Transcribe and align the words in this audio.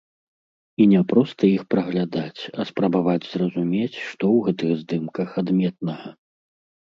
І 0.83 0.85
не 0.93 1.01
проста 1.11 1.41
іх 1.57 1.65
праглядаць, 1.73 2.41
а 2.59 2.65
спрабаваць 2.69 3.27
зразумець, 3.33 3.99
што 4.09 4.23
ў 4.37 4.41
гэтых 4.49 4.71
здымках 4.81 5.29
адметнага. 5.45 6.09